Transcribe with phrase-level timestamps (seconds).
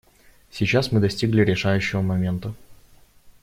[0.49, 2.55] Сейчас мы достигли решающего момента.